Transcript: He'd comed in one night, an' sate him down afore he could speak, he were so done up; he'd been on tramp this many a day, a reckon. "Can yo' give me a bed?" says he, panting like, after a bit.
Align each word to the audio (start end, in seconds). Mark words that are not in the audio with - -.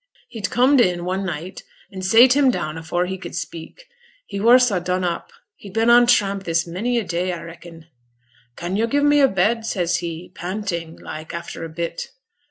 He'd 0.29 0.49
comed 0.49 0.81
in 0.81 1.05
one 1.05 1.23
night, 1.23 1.61
an' 1.91 2.01
sate 2.01 2.35
him 2.35 2.49
down 2.49 2.75
afore 2.75 3.05
he 3.05 3.19
could 3.19 3.35
speak, 3.35 3.85
he 4.25 4.39
were 4.39 4.57
so 4.57 4.79
done 4.79 5.03
up; 5.03 5.31
he'd 5.57 5.75
been 5.75 5.91
on 5.91 6.07
tramp 6.07 6.43
this 6.43 6.65
many 6.65 6.97
a 6.97 7.03
day, 7.03 7.31
a 7.31 7.45
reckon. 7.45 7.85
"Can 8.55 8.75
yo' 8.75 8.87
give 8.87 9.03
me 9.03 9.19
a 9.21 9.27
bed?" 9.27 9.63
says 9.63 9.97
he, 9.97 10.31
panting 10.33 10.97
like, 10.97 11.35
after 11.35 11.63
a 11.63 11.69
bit. 11.69 12.07